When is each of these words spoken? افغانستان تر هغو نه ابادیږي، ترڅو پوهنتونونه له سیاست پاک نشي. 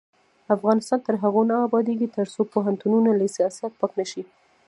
افغانستان 0.55 0.99
تر 1.07 1.15
هغو 1.23 1.41
نه 1.49 1.55
ابادیږي، 1.67 2.07
ترڅو 2.17 2.41
پوهنتونونه 2.53 3.09
له 3.19 3.25
سیاست 3.35 3.71
پاک 3.79 3.91
نشي. 3.99 4.23